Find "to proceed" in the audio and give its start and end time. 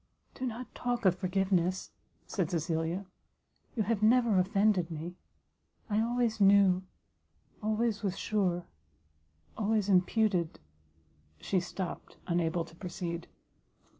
12.65-13.27